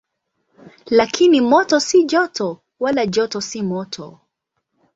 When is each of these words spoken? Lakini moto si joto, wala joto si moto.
Lakini 0.85 1.41
moto 1.41 1.79
si 1.79 2.03
joto, 2.05 2.49
wala 2.79 3.05
joto 3.05 3.41
si 3.49 3.63
moto. 3.71 4.19